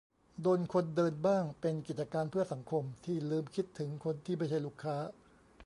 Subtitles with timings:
[0.41, 4.95] โดนคนเดินบ้าง เป็น "กิจการเพื่อสังคม" ที่ลืมคิดถึงคนที่ไม่ใช่ลูกค้า